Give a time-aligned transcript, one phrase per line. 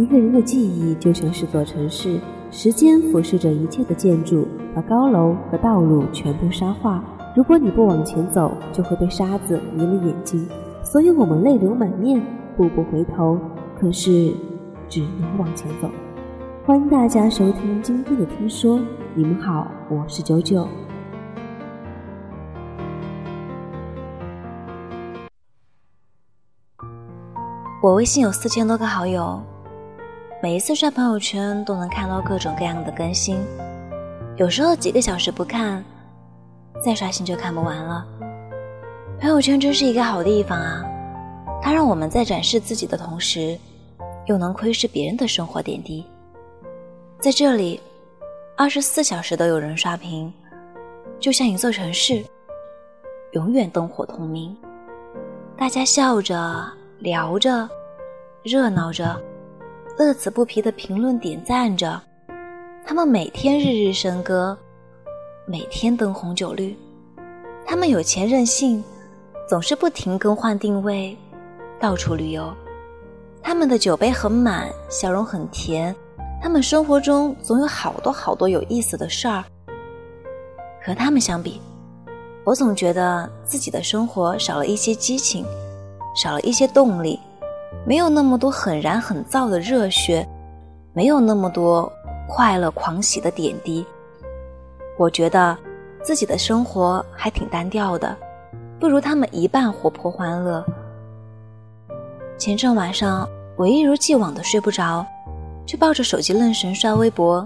[0.00, 2.18] 一个人的记忆就像是座城市，
[2.50, 7.04] 时间俯视着一切的建筑，把高楼和道路全部沙化。
[7.36, 10.48] 如果你不往前走，就会被沙子迷了眼睛。
[10.82, 12.18] 所以我们泪流满面，
[12.56, 13.38] 步步回头，
[13.78, 14.32] 可是
[14.88, 15.90] 只能往前走。
[16.64, 18.80] 欢迎大家收听今天的听说，
[19.14, 20.66] 你们好，我是九九。
[27.82, 29.42] 我微信有四千多个好友，
[30.42, 33.38] 每一次刷朋友圈都能看到各种各样的更新，
[34.36, 35.84] 有时候几个小时不看，
[36.82, 38.06] 再刷新就看不完了。
[39.20, 40.82] 朋友圈真是一个好地方啊，
[41.60, 43.58] 它让我们在展示自己的同时，
[44.24, 46.06] 又能窥视别人的生活点滴。
[47.18, 47.78] 在这里，
[48.56, 50.32] 二十四小时都有人刷屏，
[51.18, 52.24] 就像一座城市，
[53.32, 54.56] 永远灯火通明，
[55.54, 56.72] 大家笑着。
[56.98, 57.66] 聊着，
[58.42, 59.18] 热闹着，
[60.00, 62.00] 乐此不疲的评论点赞着，
[62.86, 64.56] 他们每天日日笙歌，
[65.46, 66.74] 每天灯红酒绿，
[67.66, 68.82] 他们有钱任性，
[69.46, 71.14] 总是不停更换定位，
[71.78, 72.50] 到处旅游，
[73.42, 75.94] 他们的酒杯很满，笑容很甜，
[76.40, 79.44] 他们生活中总有好多好多有意思的事儿。
[80.82, 81.60] 和他们相比，
[82.42, 85.44] 我总觉得自己的生活少了一些激情。
[86.16, 87.20] 少了一些动力，
[87.90, 90.24] 没有那么多很燃很燥的热血，
[90.92, 91.92] 没有那么多
[92.28, 93.84] 快乐狂喜的点滴。
[94.96, 95.58] 我觉得
[96.00, 98.16] 自己的生活还挺单调的，
[98.78, 100.64] 不如他们一半活泼欢乐。
[102.38, 105.04] 前阵晚上，我一如既往的睡不着，
[105.66, 107.44] 就抱着手机愣神刷微博。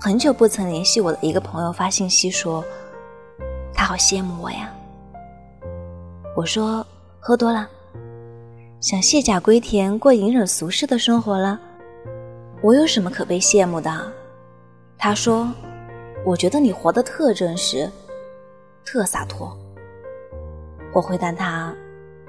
[0.00, 2.62] 很久不曾联系我的一个朋友发信息说，
[3.74, 4.70] 他好羡慕我呀。
[6.36, 6.86] 我说。
[7.20, 7.68] 喝多了，
[8.80, 11.60] 想卸甲归田，过隐忍俗世的生活了。
[12.62, 13.90] 我有什么可被羡慕的？
[14.96, 15.52] 他说
[16.24, 17.90] ：“我觉得你活得特真实，
[18.84, 19.56] 特洒脱。”
[20.94, 21.74] 我回答他：“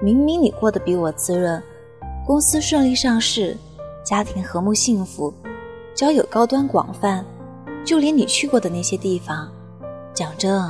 [0.02, 1.62] 明明你过得比我滋润，
[2.26, 3.56] 公司顺利上市，
[4.04, 5.32] 家庭和睦幸福，
[5.94, 7.24] 交友高端广泛，
[7.84, 9.48] 就连你去过的那些地方，
[10.12, 10.60] 讲真，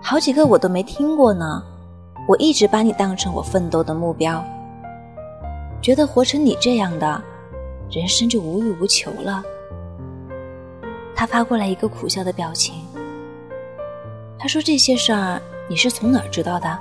[0.00, 1.64] 好几个我都没听过呢。”
[2.28, 4.44] 我一直把你当成我奋斗的目标，
[5.80, 7.22] 觉得活成你这样的，
[7.90, 9.42] 人生就无欲无求了。
[11.14, 12.74] 他发过来一个苦笑的表情。
[14.38, 16.78] 他说这些事儿你是从哪儿知道的？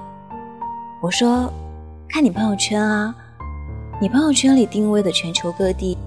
[1.02, 1.52] 我说，
[2.08, 3.14] 看你朋友圈啊，
[4.00, 5.98] 你朋友圈里定位的全球各地，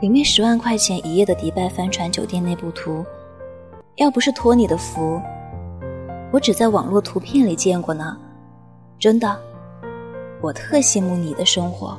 [0.00, 3.04] 里面十万块钱一夜的迪拜帆船酒店内部图，
[3.96, 5.20] 要不是托你的福，
[6.32, 8.16] 我只在网络图片里见过呢。
[8.98, 9.38] 真的，
[10.40, 11.98] 我特羡慕你的生活。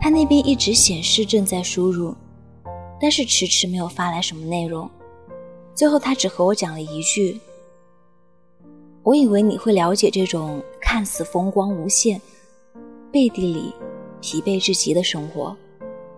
[0.00, 2.14] 他那边一直显示正在输入，
[2.98, 4.88] 但是迟迟没有发来什么内容。
[5.74, 7.38] 最后他只和我讲了一句
[9.04, 12.18] ：“我以为你会了解这种看似风光无限，
[13.12, 13.74] 背地里
[14.22, 15.54] 疲惫至极的生活。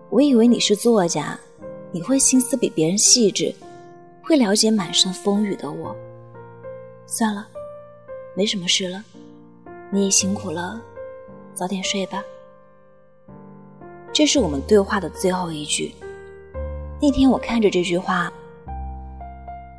[0.09, 1.37] 我以为你是作家，
[1.91, 3.53] 你会心思比别人细致，
[4.23, 5.93] 会了解满身风雨的我。”
[7.05, 7.47] 算了。
[8.35, 9.03] 没什么事了，
[9.91, 10.81] 你也辛苦了，
[11.53, 12.23] 早点睡吧。
[14.11, 15.93] 这是我们对话的最后一句。
[16.99, 18.31] 那天我看着这句话，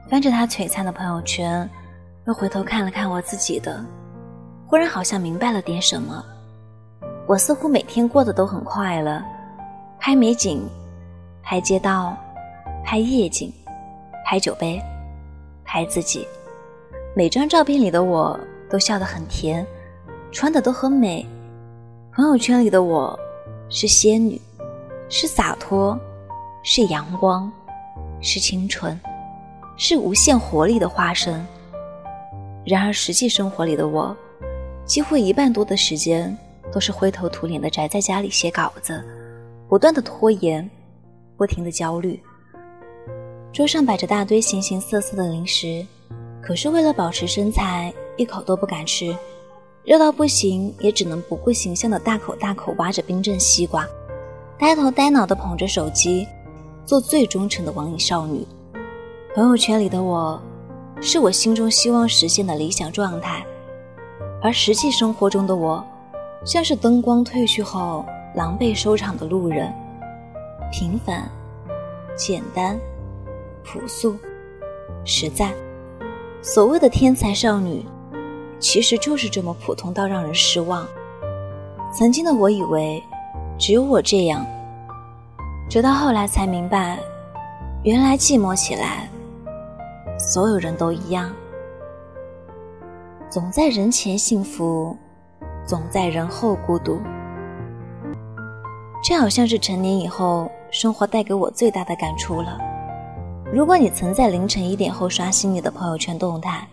[0.08, 1.68] 翻着他璀璨的朋友圈，
[2.26, 3.84] 又回头看了看我自己的，
[4.66, 6.24] 忽然好像明白了点什么。
[7.26, 9.20] 我似乎每天过得都很快乐，
[9.98, 10.62] 拍美景，
[11.42, 12.16] 拍街道，
[12.84, 13.52] 拍夜景，
[14.24, 14.80] 拍酒杯，
[15.64, 16.24] 拍自己。
[17.16, 18.38] 每张照片里的我
[18.68, 19.64] 都笑得很甜，
[20.32, 21.24] 穿的都很美。
[22.12, 23.16] 朋友圈里的我
[23.68, 24.40] 是仙女，
[25.08, 25.96] 是洒脱，
[26.64, 27.52] 是阳光，
[28.20, 29.00] 是清纯，
[29.76, 31.46] 是无限活力的化身。
[32.66, 34.16] 然而实际生活里的我，
[34.84, 36.36] 几乎一半多的时间
[36.72, 39.00] 都是灰头土脸的宅在家里写稿子，
[39.68, 40.68] 不断的拖延，
[41.36, 42.20] 不停的焦虑。
[43.52, 45.86] 桌上摆着大堆形形色色的零食。
[46.46, 49.16] 可是为了保持身材，一口都不敢吃，
[49.82, 53.88] 热到不行，也只能不顾形象的大口大口挖着冰镇西瓜，
[54.58, 56.28] 呆头呆脑的捧着手机，
[56.84, 58.46] 做最忠诚的网瘾少女。
[59.34, 60.38] 朋友圈里的我，
[61.00, 63.42] 是我心中希望实现的理想状态，
[64.42, 65.82] 而实际生活中的我，
[66.44, 68.04] 像是灯光褪去后
[68.34, 69.72] 狼狈收场的路人，
[70.70, 71.26] 平凡、
[72.14, 72.78] 简单、
[73.64, 74.14] 朴素、
[75.06, 75.54] 实在。
[76.46, 77.82] 所谓的天才少女，
[78.60, 80.86] 其实就是这么普通到让人失望。
[81.90, 83.02] 曾经的我以为，
[83.58, 84.44] 只有我这样。
[85.70, 86.98] 直到后来才明白，
[87.82, 89.08] 原来寂寞起来，
[90.18, 91.32] 所有人都一样。
[93.30, 94.94] 总在人前幸福，
[95.66, 97.00] 总在人后孤独。
[99.02, 102.58] 这好像是成年以后生活带给我最大的感触了。
[103.54, 106.66] 如果你曾在凌晨一点后刷新你的朋友圈动态，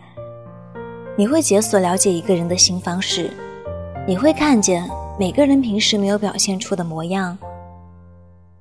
[1.16, 3.30] 你会解锁了解一个人的新方式，
[4.04, 7.38] 你会看见每个人平时没有表现出的模样。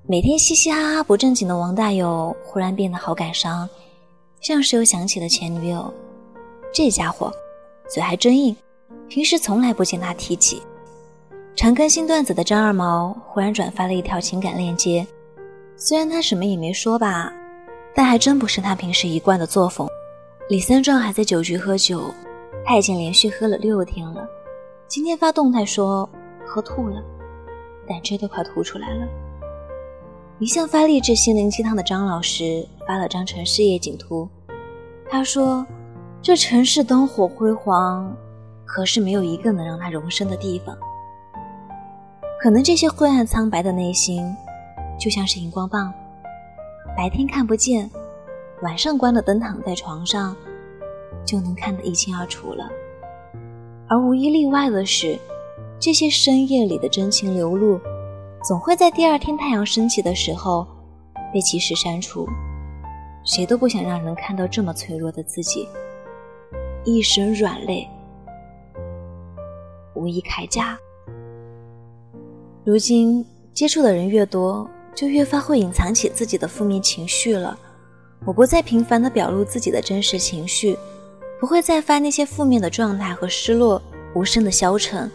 [0.06, 3.68] 每天嘻嘻哈哈不正经的王大有忽然变得好感伤，
[4.40, 5.92] 像是又想起了前女友。
[6.72, 7.34] 这家伙
[7.90, 8.56] 嘴还真硬，
[9.10, 10.62] 平时从来不见他提起。
[11.56, 15.08] 常更新段子的张二毛忽然转发了一条情感链接，
[15.76, 17.34] 虽然他什么也没说吧，
[17.94, 19.88] 但还真不是他平时一贯的作风。
[20.50, 22.14] 李三壮还在酒局喝酒，
[22.66, 24.28] 他已经连续喝了六天了。
[24.88, 26.10] 今天发动态说
[26.46, 27.02] 喝吐了，
[27.88, 29.08] 胆汁都快吐出来了。
[30.40, 34.28] 一向发励志心灵鸡汤的张老师发了张城市夜景图，
[35.10, 35.66] 他说
[36.22, 38.12] ：“这城市灯火辉煌，
[38.66, 40.76] 可是没有一个能让他容身的地方。
[42.42, 44.26] 可能这些灰暗苍白的内心，
[45.00, 45.94] 就像是荧光棒，
[46.96, 47.90] 白天看不见，
[48.62, 50.36] 晚上关了灯躺在床上，
[51.26, 52.70] 就能看得一清二楚了。
[53.88, 55.18] 而无一例外的是，
[55.80, 57.80] 这些深夜里的真情流露。”
[58.44, 60.66] 总会在第二天太阳升起的时候
[61.32, 62.28] 被及时删除。
[63.24, 65.68] 谁都不想让人看到这么脆弱的自己，
[66.84, 67.88] 一身软肋，
[69.94, 70.76] 无以铠甲。
[72.64, 73.24] 如今
[73.54, 77.58] 接触的人越多，就越发会隐藏起自己的负面情绪了。
[78.26, 80.78] 我不再频繁的表露自己的真实情绪，
[81.40, 83.82] 不会再发那些负面的状态和失落、
[84.14, 85.10] 无声的消沉，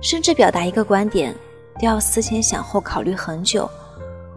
[0.00, 1.34] 甚至表达一个观点。
[1.80, 3.68] 都要思前想后考虑很久，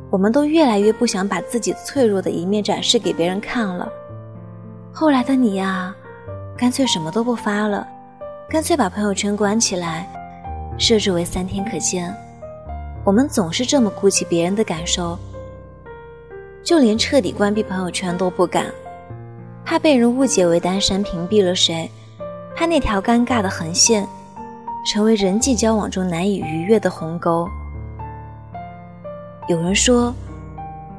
[0.10, 3.88] 我们都越来越不想把自己脆弱的一面展示给别人看了。
[4.92, 5.96] 后来的你呀，
[6.58, 7.88] 干脆什么都不发了，
[8.50, 10.12] 干脆把朋友圈关起来，
[10.80, 12.12] 设置为三天可见。
[13.08, 15.18] 我们总是这么顾及别人的感受，
[16.62, 18.66] 就连彻底关闭朋友圈都不敢，
[19.64, 21.90] 怕被人误解为单身屏蔽了谁，
[22.54, 24.06] 怕那条尴尬的横线。
[24.86, 27.48] 成为人际交往中难以逾越的鸿沟。
[29.48, 30.14] 有人说，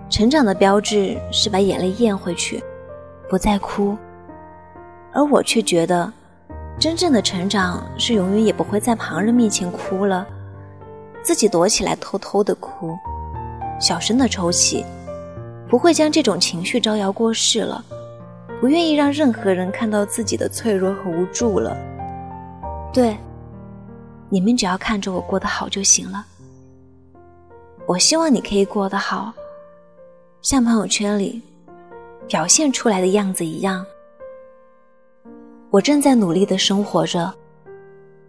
[0.09, 2.63] 成长的标志是把眼泪咽回去，
[3.29, 3.95] 不再哭。
[5.13, 6.11] 而我却觉得，
[6.79, 10.27] 真正的成长是永远也不会在旁人面前哭了，
[11.29, 12.97] 自己躲起来偷偷的哭，
[13.79, 14.83] 小声的抽泣，
[15.69, 17.85] 不会将这种情绪招摇过市了，
[18.63, 21.77] 不愿意让任何人看到自己的脆弱和无助了。
[22.95, 23.15] 对。
[24.31, 26.25] 你们只要看着我过得好就行了。
[27.87, 29.31] 我希望你可以过得好，
[30.41, 31.43] 像朋友圈里
[32.27, 33.85] 表现出来的样子一样。
[35.69, 37.31] 我正在努力的生活着，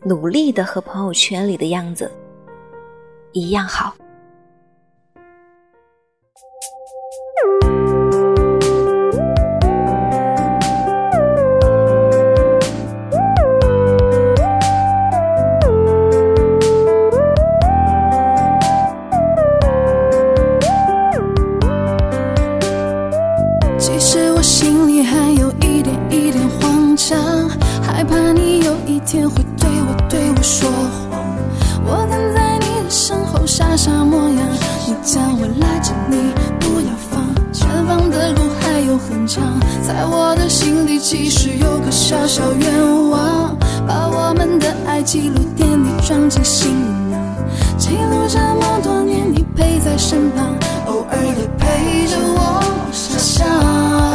[0.03, 2.11] 努力的和朋友圈里的样子
[3.31, 3.95] 一样好。
[33.79, 34.45] 傻模样，
[34.85, 36.17] 你叫我赖着你
[36.59, 39.57] 不要放，前方的路还有很长
[39.87, 43.55] 在我的心里，其实有个小小愿望，
[43.87, 46.69] 把我们的爱记录点滴装进行
[47.09, 47.21] 囊，
[47.77, 50.53] 记录这么多年，你陪在身旁，
[50.87, 54.08] 偶尔也陪着我傻笑。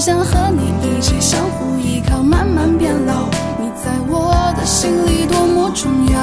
[0.00, 3.28] 想和你一起相互依靠，慢慢变老。
[3.60, 6.18] 你在我的心里多么重要，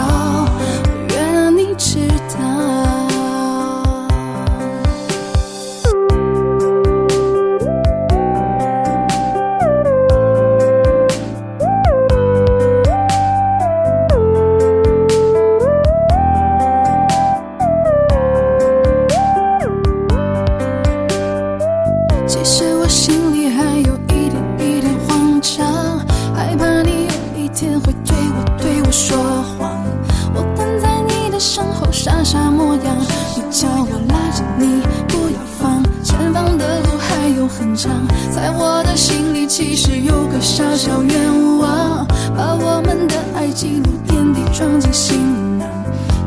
[39.57, 42.05] 其实有个小小愿望，
[42.37, 45.67] 把我们的爱记录点滴装进行囊，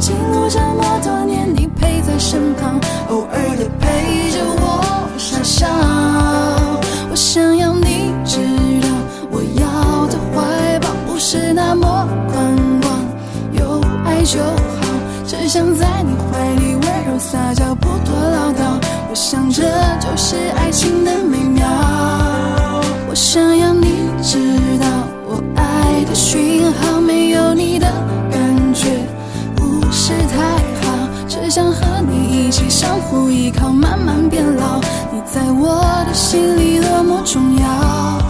[0.01, 5.69] 记录这么多年你陪在身旁，偶尔的陪着我傻笑。
[7.09, 8.39] 我想要你知
[8.83, 8.89] 道，
[9.31, 12.93] 我要的怀抱不是那么宽广，
[13.53, 14.89] 有爱就好，
[15.25, 18.85] 只想在你怀里温柔撒娇，不多唠叨。
[19.09, 19.63] 我想这
[20.01, 21.61] 就是爱情的美妙。
[23.11, 23.89] 我想要你
[24.23, 24.39] 知
[24.79, 24.87] 道
[25.27, 27.89] 我爱的讯号没有你的
[28.31, 28.87] 感觉
[29.57, 34.81] 不是太好只想和你一起相互依靠慢慢变老。
[35.13, 38.21] 你在我的心里多么重要。